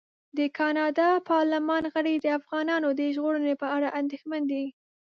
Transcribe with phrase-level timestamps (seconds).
[0.37, 4.65] د کاناډا پارلمان غړي د افغانانو د ژغورنې په اړه اندېښمن دي.